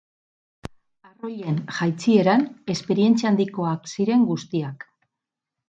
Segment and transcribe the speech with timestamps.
[1.09, 4.91] Arroilen jaitsieran esperientzia handikoak ziren guztiak.